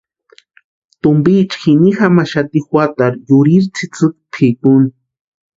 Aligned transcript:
Tumpiecha 1.05 1.57
jini 1.63 1.89
jamaxati 1.97 2.57
juatarhu 2.69 3.21
yurhi 3.29 3.59
tsïtsïki 3.73 4.05
pʼikuni. 4.33 4.87